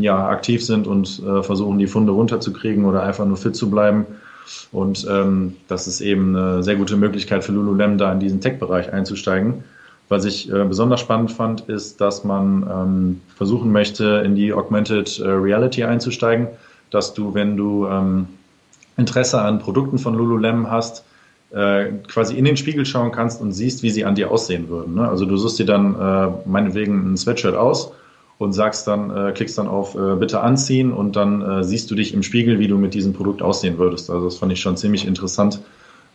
[0.00, 4.06] ja, aktiv sind und äh, versuchen, die Funde runterzukriegen oder einfach nur fit zu bleiben.
[4.72, 8.92] Und ähm, das ist eben eine sehr gute Möglichkeit für Lululemon, da in diesen Tech-Bereich
[8.92, 9.64] einzusteigen.
[10.08, 15.18] Was ich äh, besonders spannend fand, ist, dass man ähm, versuchen möchte, in die Augmented
[15.18, 16.48] äh, Reality einzusteigen,
[16.90, 18.28] dass du, wenn du ähm,
[18.96, 21.04] Interesse an Produkten von Lululemon hast,
[21.50, 24.94] äh, quasi in den Spiegel schauen kannst und siehst, wie sie an dir aussehen würden.
[24.94, 25.08] Ne?
[25.08, 27.92] Also du suchst dir dann äh, meinetwegen ein Sweatshirt aus
[28.38, 32.14] und sagst dann, äh, klickst dann auf äh, Bitte anziehen und dann siehst du dich
[32.14, 34.10] im Spiegel, wie du mit diesem Produkt aussehen würdest.
[34.10, 35.60] Also das fand ich schon ziemlich interessant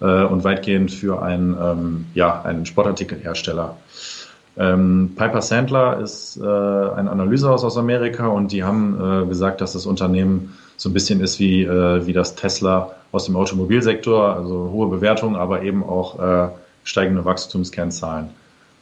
[0.02, 3.78] äh, und weitgehend für einen, ähm, ja, einen Sportartikelhersteller.
[4.58, 9.74] Ähm, Piper Sandler ist äh, ein Analysehaus aus Amerika und die haben äh, gesagt, dass
[9.74, 14.70] das Unternehmen so ein bisschen ist wie, äh, wie das Tesla aus dem Automobilsektor, also
[14.72, 16.50] hohe Bewertungen, aber eben auch äh,
[16.84, 18.30] steigende Wachstumskennzahlen.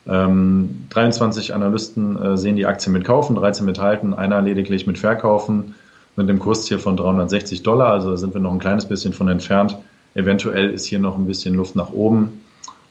[0.07, 4.97] Ähm, 23 Analysten äh, sehen die Aktie mit kaufen, 13 mit halten, einer lediglich mit
[4.97, 5.75] verkaufen
[6.15, 7.91] mit dem Kursziel von 360 Dollar.
[7.91, 9.77] Also sind wir noch ein kleines bisschen von entfernt.
[10.15, 12.41] Eventuell ist hier noch ein bisschen Luft nach oben.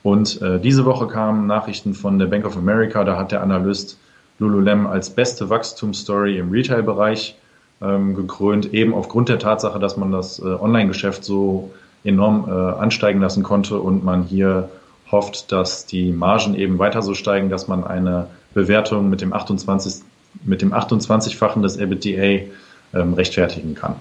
[0.02, 3.04] Und äh, diese Woche kamen Nachrichten von der Bank of America.
[3.04, 3.98] Da hat der Analyst
[4.38, 7.36] Lululemon als beste Wachstumsstory im Retail-Bereich
[7.82, 11.70] ähm, gekrönt, eben aufgrund der Tatsache, dass man das äh, Online-Geschäft so
[12.04, 14.68] enorm äh, ansteigen lassen konnte und man hier
[15.10, 20.02] hofft, dass die Margen eben weiter so steigen, dass man eine Bewertung mit dem 28
[20.44, 22.46] mit dem 28-fachen des EBITDA
[22.94, 23.96] ähm, rechtfertigen kann.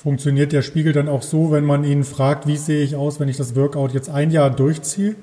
[0.00, 3.28] Funktioniert der Spiegel dann auch so, wenn man ihn fragt, wie sehe ich aus, wenn
[3.28, 5.16] ich das Workout jetzt ein Jahr durchziehe?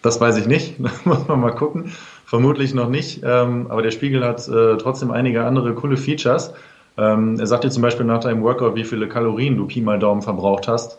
[0.00, 1.92] Das weiß ich nicht, da muss man mal gucken.
[2.24, 6.54] Vermutlich noch nicht, ähm, aber der Spiegel hat äh, trotzdem einige andere coole Features.
[6.96, 9.98] Ähm, er sagt dir zum Beispiel nach deinem Workout, wie viele Kalorien du Pi mal
[9.98, 10.96] Daumen verbraucht hast.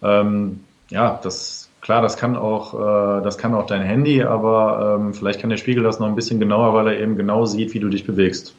[0.00, 5.40] Ähm, ja, das klar, das kann auch, äh, das kann auch dein Handy, aber vielleicht
[5.40, 7.88] kann der Spiegel das noch ein bisschen genauer, weil er eben genau sieht, wie du
[7.88, 8.54] dich bewegst.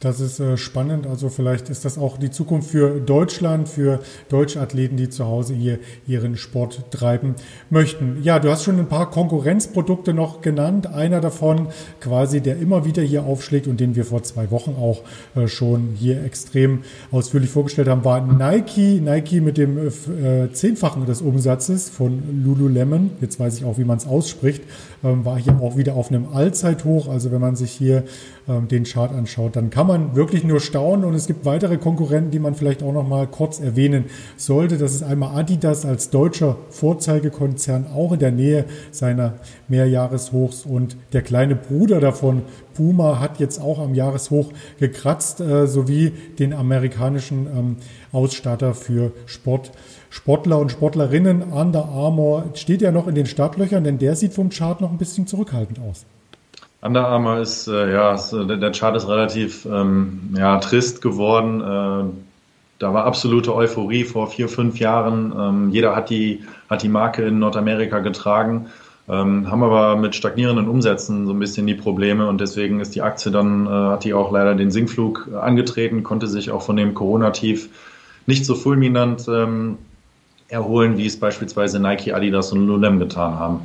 [0.00, 1.08] Das ist äh, spannend.
[1.08, 5.54] Also vielleicht ist das auch die Zukunft für Deutschland, für deutsche Athleten, die zu Hause
[5.54, 7.34] hier ihren Sport treiben
[7.68, 8.18] möchten.
[8.22, 10.86] Ja, du hast schon ein paar Konkurrenzprodukte noch genannt.
[10.86, 11.66] Einer davon
[12.00, 15.02] quasi, der immer wieder hier aufschlägt und den wir vor zwei Wochen auch
[15.34, 19.00] äh, schon hier extrem ausführlich vorgestellt haben, war Nike.
[19.00, 23.10] Nike mit dem äh, Zehnfachen des Umsatzes von Lululemon.
[23.20, 24.62] Jetzt weiß ich auch, wie man es ausspricht.
[25.02, 27.08] Ähm, war hier auch wieder auf einem Allzeithoch.
[27.08, 28.04] Also wenn man sich hier
[28.48, 32.30] ähm, den Chart anschaut, dann kann man wirklich nur staunen und es gibt weitere Konkurrenten,
[32.30, 34.04] die man vielleicht auch noch mal kurz erwähnen
[34.36, 34.78] sollte.
[34.78, 39.34] Das ist einmal Adidas als deutscher Vorzeigekonzern, auch in der Nähe seiner
[39.66, 42.42] Mehrjahreshochs und der kleine Bruder davon,
[42.74, 47.76] Puma, hat jetzt auch am Jahreshoch gekratzt, äh, sowie den amerikanischen ähm,
[48.12, 49.72] Ausstatter für Sport.
[50.10, 54.50] Sportler und Sportlerinnen, Under Armour, steht ja noch in den Startlöchern, denn der sieht vom
[54.50, 56.06] Chart noch ein bisschen zurückhaltend aus.
[56.80, 61.60] Under Armour ist, äh, ja, ist, äh, der Chart ist relativ ähm, ja, trist geworden.
[61.60, 62.12] Äh,
[62.78, 65.32] da war absolute Euphorie vor vier, fünf Jahren.
[65.36, 68.66] Ähm, jeder hat die, hat die Marke in Nordamerika getragen,
[69.08, 73.02] ähm, haben aber mit stagnierenden Umsätzen so ein bisschen die Probleme und deswegen ist die
[73.02, 76.94] Aktie dann, äh, hat die auch leider den Sinkflug angetreten, konnte sich auch von dem
[76.94, 77.68] Corona-Tief
[78.26, 79.78] nicht so fulminant ähm,
[80.48, 83.60] erholen, wie es beispielsweise Nike, Adidas und Lulem getan haben.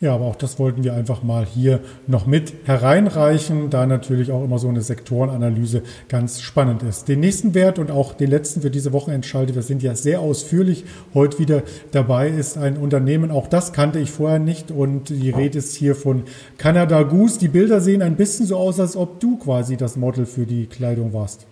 [0.00, 4.44] Ja, aber auch das wollten wir einfach mal hier noch mit hereinreichen, da natürlich auch
[4.44, 7.08] immer so eine Sektorenanalyse ganz spannend ist.
[7.08, 10.20] Den nächsten Wert und auch den letzten für diese Woche entscheidet, wir sind ja sehr
[10.20, 10.84] ausführlich
[11.14, 15.58] heute wieder dabei, ist ein Unternehmen, auch das kannte ich vorher nicht und die Rede
[15.58, 16.22] ist hier von
[16.58, 17.40] Canada Goose.
[17.40, 20.66] Die Bilder sehen ein bisschen so aus, als ob du quasi das Model für die
[20.66, 21.48] Kleidung warst.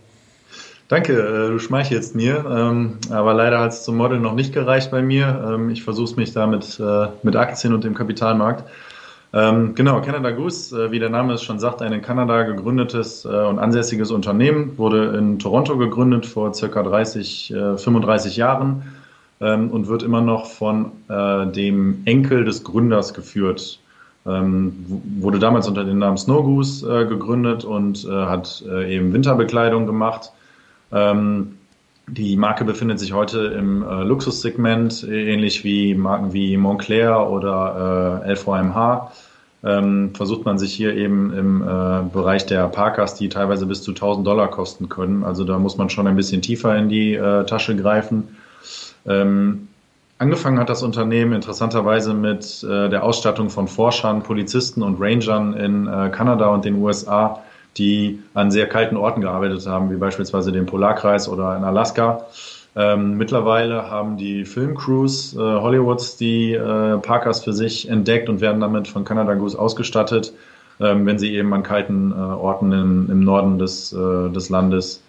[0.89, 4.93] Danke, äh, du schmeichelst mir, ähm, aber leider hat es zum Model noch nicht gereicht
[4.93, 5.45] bei mir.
[5.55, 8.63] Ähm, ich versuche es mich da mit, äh, mit Aktien und dem Kapitalmarkt.
[9.33, 13.27] Ähm, genau, Canada Goose, äh, wie der Name es schon sagt, ein in Kanada gegründetes
[13.27, 18.83] und ansässiges Unternehmen, wurde in Toronto gegründet vor circa 30, 35 Jahren
[19.41, 23.81] und wird immer noch von dem Enkel des Gründers geführt.
[24.25, 30.33] wurde damals unter dem Namen Snow Goose gegründet und hat eben Winterbekleidung gemacht
[30.93, 31.59] ähm,
[32.09, 38.33] die Marke befindet sich heute im äh, Luxussegment, ähnlich wie Marken wie Montclair oder äh,
[38.33, 39.11] LVMH.
[39.65, 43.91] Ähm, versucht man sich hier eben im äh, Bereich der Parkas, die teilweise bis zu
[43.91, 45.25] 1000 Dollar kosten können.
[45.25, 48.37] Also da muss man schon ein bisschen tiefer in die äh, Tasche greifen.
[49.07, 49.67] Ähm,
[50.19, 55.89] angefangen hat das Unternehmen interessanterweise mit äh, der Ausstattung von Forschern, Polizisten und Rangern in
[55.89, 57.43] äh, Kanada und den USA
[57.79, 62.27] die an sehr kalten Orten gearbeitet haben, wie beispielsweise den Polarkreis oder in Alaska.
[62.75, 68.61] Ähm, mittlerweile haben die Filmcrews äh, Hollywoods die äh, Parkers für sich entdeckt und werden
[68.61, 70.35] damit von Canada Goose ausgestattet,
[70.79, 75.03] ähm, wenn sie eben an kalten äh, Orten im, im Norden des, äh, des Landes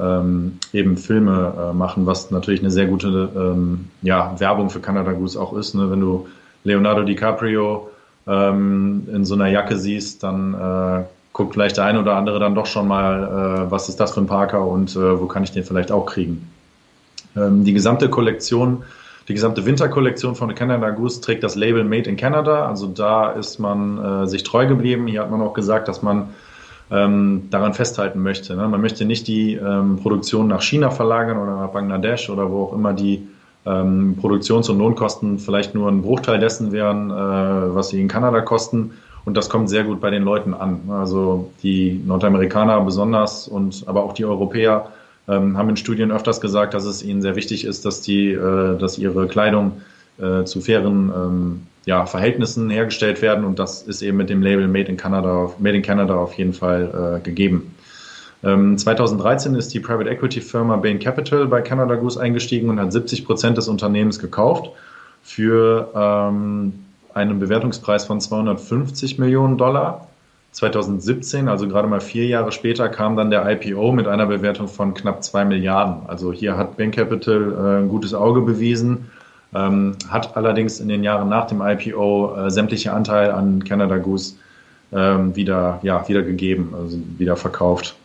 [0.00, 5.12] ähm, eben Filme äh, machen, was natürlich eine sehr gute ähm, ja, Werbung für Canada
[5.12, 5.74] Goose auch ist.
[5.74, 5.90] Ne?
[5.90, 6.26] Wenn du
[6.64, 7.88] Leonardo DiCaprio
[8.26, 12.54] ähm, in so einer Jacke siehst, dann äh, guckt vielleicht der eine oder andere dann
[12.54, 15.52] doch schon mal, äh, was ist das für ein Parker und äh, wo kann ich
[15.52, 16.50] den vielleicht auch kriegen.
[17.36, 18.82] Ähm, die gesamte Kollektion,
[19.28, 22.66] die gesamte Winterkollektion von Canada Goose trägt das Label Made in Canada.
[22.66, 25.06] Also da ist man äh, sich treu geblieben.
[25.06, 26.30] Hier hat man auch gesagt, dass man
[26.90, 28.54] ähm, daran festhalten möchte.
[28.54, 28.68] Ne?
[28.68, 32.72] Man möchte nicht die ähm, Produktion nach China verlagern oder nach Bangladesch oder wo auch
[32.74, 33.26] immer die
[33.64, 38.40] ähm, Produktions- und Lohnkosten vielleicht nur ein Bruchteil dessen wären, äh, was sie in Kanada
[38.42, 38.92] kosten
[39.24, 40.80] und das kommt sehr gut bei den Leuten an.
[40.90, 44.92] Also die Nordamerikaner besonders und aber auch die Europäer
[45.28, 48.76] ähm, haben in Studien öfters gesagt, dass es ihnen sehr wichtig ist, dass die, äh,
[48.78, 49.80] dass ihre Kleidung
[50.18, 54.68] äh, zu fairen ähm, ja, Verhältnissen hergestellt werden und das ist eben mit dem Label
[54.68, 57.74] Made in Canada, Made in Canada auf jeden Fall äh, gegeben.
[58.44, 62.92] Ähm, 2013 ist die Private Equity Firma Bain Capital bei Canada Goose eingestiegen und hat
[62.92, 64.70] 70 Prozent des Unternehmens gekauft
[65.22, 66.72] für ähm,
[67.14, 70.08] einen Bewertungspreis von 250 Millionen Dollar.
[70.52, 74.92] 2017, also gerade mal vier Jahre später, kam dann der IPO mit einer Bewertung von
[74.92, 76.06] knapp zwei Milliarden.
[76.06, 79.10] Also hier hat Bain Capital äh, ein gutes Auge bewiesen,
[79.54, 84.34] ähm, hat allerdings in den Jahren nach dem IPO äh, sämtliche Anteile an Canada Goose
[84.92, 87.96] ähm, wieder, ja, wieder gegeben, also wieder verkauft.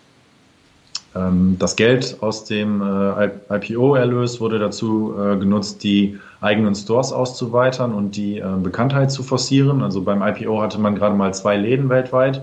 [1.17, 7.93] Ähm, das Geld aus dem äh, IPO-Erlös wurde dazu äh, genutzt, die eigenen Stores auszuweitern
[7.93, 9.81] und die äh, Bekanntheit zu forcieren.
[9.81, 12.41] Also beim IPO hatte man gerade mal zwei Läden weltweit.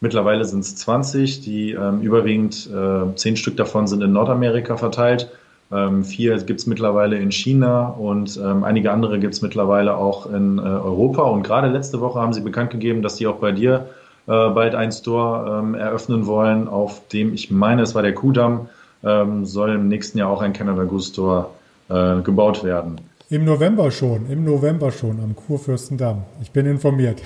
[0.00, 2.70] Mittlerweile sind es 20, die ähm, überwiegend
[3.16, 5.28] zehn Stück davon sind in Nordamerika verteilt.
[5.72, 10.60] Ähm, vier gibt es mittlerweile in China und einige andere gibt es mittlerweile auch in
[10.60, 11.22] Europa.
[11.22, 13.88] Und gerade letzte Woche haben sie bekannt gegeben, dass sie auch bei dir
[14.28, 18.68] bald einen Store ähm, eröffnen wollen, auf dem ich meine, es war der Kudamm,
[19.02, 21.50] ähm, soll im nächsten Jahr auch ein Canada Goose Store
[21.88, 23.00] äh, gebaut werden.
[23.30, 26.24] Im November schon, im November schon am Kurfürstendamm.
[26.40, 27.22] Ich bin informiert.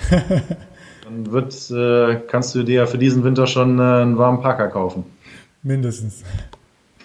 [1.03, 5.03] Dann wird, äh, kannst du dir für diesen Winter schon äh, einen warmen Parker kaufen.
[5.61, 6.23] Mindestens.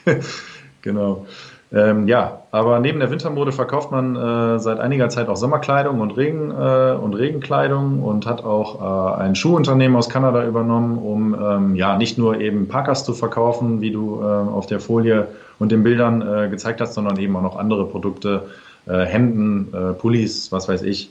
[0.83, 1.27] genau.
[1.71, 6.17] Ähm, ja, aber neben der Wintermode verkauft man äh, seit einiger Zeit auch Sommerkleidung und,
[6.17, 11.75] Regen, äh, und Regenkleidung und hat auch äh, ein Schuhunternehmen aus Kanada übernommen, um ähm,
[11.75, 15.29] ja nicht nur eben Parkas zu verkaufen, wie du äh, auf der Folie
[15.59, 18.45] und den Bildern äh, gezeigt hast, sondern eben auch noch andere Produkte,
[18.87, 21.11] äh, Hemden, Pullis, was weiß ich.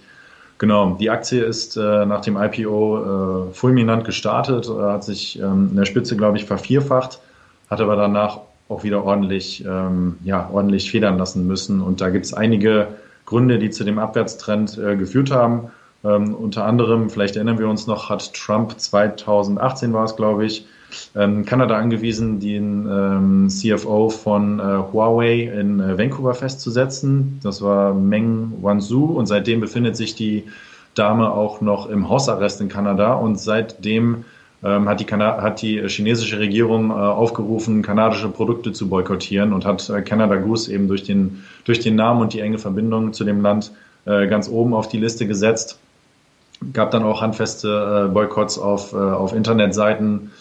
[0.58, 6.18] Genau, die Aktie ist nach dem IPO fulminant gestartet, hat sich ähm, in der Spitze,
[6.18, 7.20] glaube ich, vervierfacht,
[7.70, 8.40] hat aber danach
[8.70, 11.82] auch wieder ordentlich, ähm, ja, ordentlich federn lassen müssen.
[11.82, 12.88] Und da gibt es einige
[13.26, 15.72] Gründe, die zu dem Abwärtstrend äh, geführt haben.
[16.04, 20.66] Ähm, unter anderem, vielleicht erinnern wir uns noch, hat Trump 2018 war es, glaube ich,
[21.16, 27.40] ähm, Kanada angewiesen, den ähm, CFO von äh, Huawei in äh, Vancouver festzusetzen.
[27.44, 30.46] Das war Meng Wanzhou und seitdem befindet sich die
[30.94, 34.26] Dame auch noch im Hausarrest in Kanada und seitdem
[34.64, 40.02] hat, die hat die chinesische Regierung äh, aufgerufen, kanadische Produkte zu boykottieren und hat äh,
[40.02, 43.72] Canada Goose eben durch den, durch den Namen und die enge Verbindung zu dem Land
[44.06, 45.80] äh, ganz oben auf die Liste gesetzt.
[46.74, 50.32] Gab dann auch handfeste äh, Boykotts auf, äh, auf Internetseiten,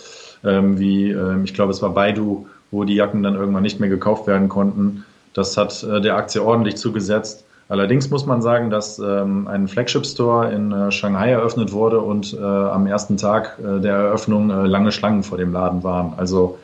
[0.44, 3.90] ähm, wie ähm, ich glaube es war Baidu, wo die Jacken dann irgendwann nicht mehr
[3.90, 5.04] gekauft werden konnten.
[5.34, 7.45] Das hat äh, der Aktie ordentlich zugesetzt.
[7.68, 12.40] Allerdings muss man sagen, dass ähm, ein Flagship-Store in äh, Shanghai eröffnet wurde und äh,
[12.40, 16.12] am ersten Tag äh, der Eröffnung äh, lange Schlangen vor dem Laden waren.
[16.16, 16.58] Also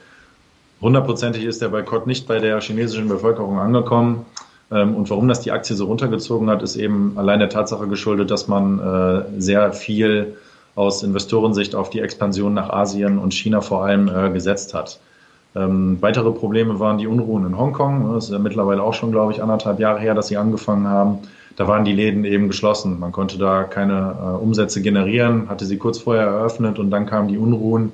[0.80, 4.26] hundertprozentig ist der Boykott nicht bei der chinesischen Bevölkerung angekommen.
[4.70, 8.30] Ähm, und warum das die Aktie so runtergezogen hat, ist eben allein der Tatsache geschuldet,
[8.30, 10.36] dass man äh, sehr viel
[10.76, 15.00] aus Investorensicht auf die Expansion nach Asien und China vor allem äh, gesetzt hat.
[15.54, 18.14] Ähm, weitere Probleme waren die Unruhen in Hongkong.
[18.14, 21.18] Das ist ja mittlerweile auch schon, glaube ich, anderthalb Jahre her, dass sie angefangen haben.
[21.56, 22.98] Da waren die Läden eben geschlossen.
[22.98, 27.28] Man konnte da keine äh, Umsätze generieren, hatte sie kurz vorher eröffnet und dann kamen
[27.28, 27.92] die Unruhen.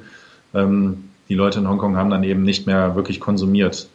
[0.54, 3.88] Ähm, die Leute in Hongkong haben dann eben nicht mehr wirklich konsumiert.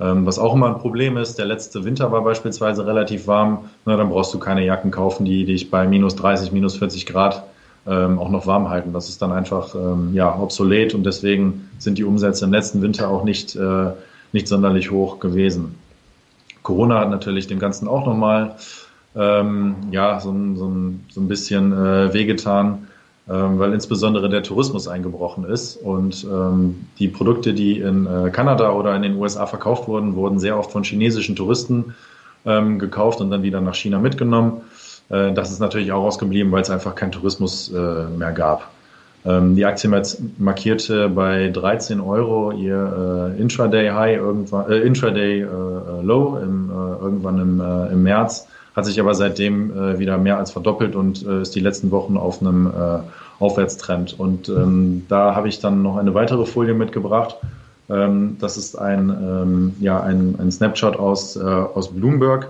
[0.00, 3.70] Ähm, was auch immer ein Problem ist, der letzte Winter war beispielsweise relativ warm.
[3.86, 7.44] Na, dann brauchst du keine Jacken kaufen, die dich bei minus 30, minus 40 Grad
[7.86, 8.92] ähm, auch noch warm halten.
[8.92, 13.08] Das ist dann einfach ähm, ja, obsolet und deswegen sind die Umsätze im letzten Winter
[13.08, 13.90] auch nicht, äh,
[14.32, 15.74] nicht sonderlich hoch gewesen.
[16.62, 18.56] Corona hat natürlich dem Ganzen auch nochmal
[19.16, 20.72] ähm, ja, so, so,
[21.10, 22.88] so ein bisschen äh, wehgetan,
[23.28, 28.72] ähm, weil insbesondere der Tourismus eingebrochen ist und ähm, die Produkte, die in äh, Kanada
[28.72, 31.94] oder in den USA verkauft wurden, wurden sehr oft von chinesischen Touristen
[32.44, 34.62] ähm, gekauft und dann wieder nach China mitgenommen.
[35.08, 38.70] Äh, das ist natürlich auch ausgeblieben, weil es einfach keinen Tourismus äh, mehr gab.
[39.26, 39.90] Ähm, die Aktie
[40.38, 45.46] markierte bei 13 Euro ihr äh, Intraday High irgendwann, äh, Intraday
[46.02, 50.96] Low im, irgendwann im, im März, hat sich aber seitdem äh, wieder mehr als verdoppelt
[50.96, 52.98] und äh, ist die letzten Wochen auf einem äh,
[53.38, 54.18] Aufwärtstrend.
[54.18, 57.36] Und ähm, da habe ich dann noch eine weitere Folie mitgebracht.
[57.88, 62.48] Ähm, das ist ein, ähm, ja, ein, ein Snapshot aus, aus Bloomberg.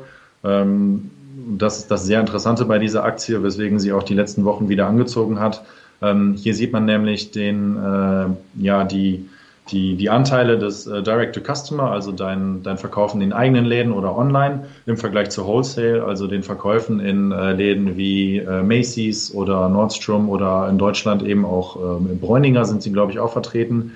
[1.46, 4.86] Das ist das sehr Interessante bei dieser Aktie, weswegen sie auch die letzten Wochen wieder
[4.86, 5.64] angezogen hat.
[6.02, 8.26] Ähm, hier sieht man nämlich den, äh,
[8.62, 9.28] ja, die,
[9.70, 14.66] die, die Anteile des äh, Direct-to-Customer, also dein, dein Verkaufen in eigenen Läden oder online
[14.86, 20.28] im Vergleich zu Wholesale, also den Verkäufen in äh, Läden wie äh, Macy's oder Nordstrom
[20.28, 23.92] oder in Deutschland eben auch ähm, in Bräuninger sind sie, glaube ich, auch vertreten,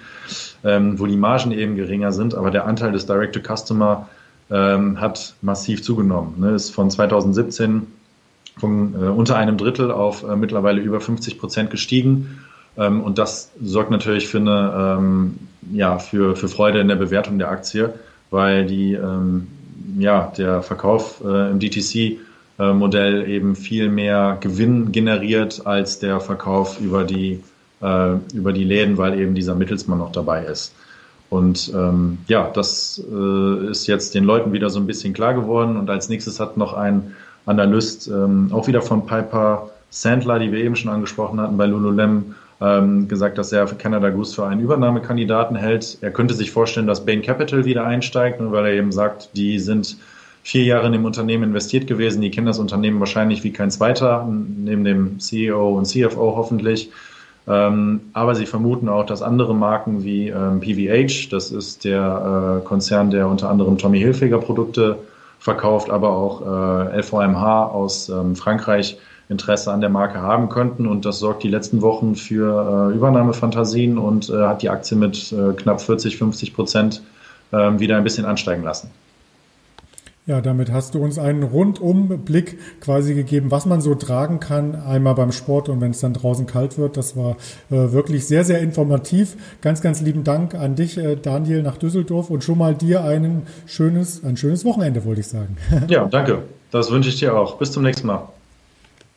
[0.65, 4.09] ähm, wo die Margen eben geringer sind, aber der Anteil des Direct-to-Customer
[4.51, 6.35] ähm, hat massiv zugenommen.
[6.39, 6.53] Ne?
[6.53, 7.87] Ist von 2017
[8.59, 12.41] von äh, unter einem Drittel auf äh, mittlerweile über 50 Prozent gestiegen.
[12.77, 15.39] Ähm, und das sorgt natürlich für eine, ähm,
[15.73, 17.95] ja, für, für Freude in der Bewertung der Aktie,
[18.31, 19.49] weil die, ähm,
[19.99, 26.81] ja, der Verkauf äh, im DTC-Modell äh, eben viel mehr Gewinn generiert als der Verkauf
[26.81, 27.41] über die,
[27.81, 30.73] äh, über die Läden, weil eben dieser Mittelsmann noch dabei ist.
[31.31, 35.77] Und ähm, ja, das äh, ist jetzt den Leuten wieder so ein bisschen klar geworden.
[35.77, 37.15] Und als nächstes hat noch ein
[37.45, 42.35] Analyst, ähm, auch wieder von Piper Sandler, die wir eben schon angesprochen hatten bei Lululemon,
[42.61, 45.99] ähm, gesagt, dass er Canada Goose für einen Übernahmekandidaten hält.
[46.01, 49.97] Er könnte sich vorstellen, dass Bain Capital wieder einsteigt, weil er eben sagt, die sind
[50.43, 54.27] vier Jahre in dem Unternehmen investiert gewesen, die kennen das Unternehmen wahrscheinlich wie kein zweiter,
[54.27, 56.91] neben dem CEO und CFO hoffentlich.
[57.49, 62.67] Ähm, aber sie vermuten auch, dass andere Marken wie ähm, PVH, das ist der äh,
[62.67, 64.99] Konzern, der unter anderem Tommy Hilfiger Produkte
[65.39, 68.99] verkauft, aber auch äh, LVMH aus ähm, Frankreich
[69.31, 70.87] Interesse an der Marke haben könnten.
[70.87, 75.33] Und das sorgt die letzten Wochen für äh, Übernahmefantasien und äh, hat die Aktie mit
[75.33, 77.03] äh, knapp 40, 50 Prozent
[77.51, 78.91] wieder ein bisschen ansteigen lassen.
[80.29, 85.15] Ja, damit hast du uns einen Rundumblick quasi gegeben, was man so tragen kann, einmal
[85.15, 86.99] beim Sport und wenn es dann draußen kalt wird.
[86.99, 87.39] Das war
[87.71, 89.37] äh, wirklich sehr, sehr informativ.
[89.63, 93.45] Ganz, ganz lieben Dank an dich, äh, Daniel, nach Düsseldorf und schon mal dir ein
[93.65, 95.57] schönes, ein schönes Wochenende, wollte ich sagen.
[95.89, 96.43] Ja, danke.
[96.71, 97.57] Das wünsche ich dir auch.
[97.57, 98.29] Bis zum nächsten Mal.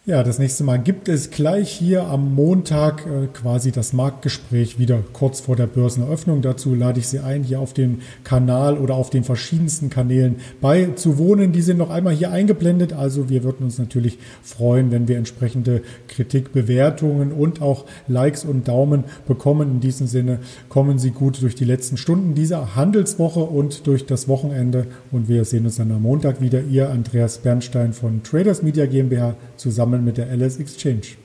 [0.04, 5.04] Ja, das nächste Mal gibt es gleich hier am Montag äh, quasi das Marktgespräch wieder
[5.14, 6.41] kurz vor der Börseneröffnung.
[6.41, 11.52] Dazu lade ich Sie ein, hier auf dem Kanal oder auf den verschiedensten Kanälen beizuwohnen.
[11.52, 12.93] Die sind noch einmal hier eingeblendet.
[12.93, 18.68] Also wir würden uns natürlich freuen, wenn wir entsprechende Kritik, Bewertungen und auch Likes und
[18.68, 19.70] Daumen bekommen.
[19.70, 24.28] In diesem Sinne kommen Sie gut durch die letzten Stunden dieser Handelswoche und durch das
[24.28, 24.88] Wochenende.
[25.12, 26.64] Und wir sehen uns dann am Montag wieder.
[26.64, 31.18] Ihr Andreas Bernstein von Traders Media GmbH zusammen mit der LS Exchange.